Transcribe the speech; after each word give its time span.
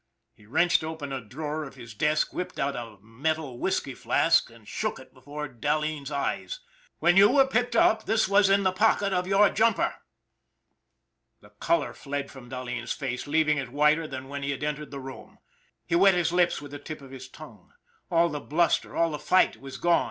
He 0.33 0.47
wrenched 0.47 0.83
open 0.83 1.13
a 1.13 1.21
drawer 1.21 1.63
of 1.63 1.75
his 1.75 1.93
desk, 1.93 2.33
whipped 2.33 2.57
out 2.59 2.75
a 2.75 2.97
metal 3.03 3.59
whisky 3.59 3.93
flask, 3.93 4.49
and 4.49 4.67
shook 4.67 4.97
it 4.97 5.13
before 5.13 5.47
Dahleen's 5.47 6.09
eyes." 6.11 6.59
When 7.01 7.17
you 7.17 7.29
were 7.29 7.45
picked 7.45 7.75
up 7.75 8.07
this 8.07 8.27
was 8.27 8.49
in 8.49 8.63
the 8.63 8.71
pocket 8.71 9.13
of 9.13 9.27
your 9.27 9.51
jumper!" 9.51 9.93
The 11.41 11.51
color 11.51 11.93
fled 11.93 12.31
from 12.31 12.49
Dahleen's 12.49 12.93
face 12.93 13.27
leaving 13.27 13.59
it 13.59 13.69
whiter 13.69 14.07
than 14.07 14.27
when 14.27 14.41
he 14.41 14.49
had 14.49 14.63
entered 14.63 14.89
the 14.89 14.99
room. 14.99 15.37
He 15.85 15.93
wet 15.95 16.15
his 16.15 16.33
lips 16.33 16.63
with 16.63 16.71
the 16.71 16.79
tip 16.79 17.01
of 17.01 17.11
his 17.11 17.29
tongue. 17.29 17.71
All 18.09 18.27
the 18.27 18.39
bluster, 18.41 18.95
all 18.95 19.11
the 19.11 19.19
fight 19.19 19.57
was 19.61 19.77
gone. 19.77 19.99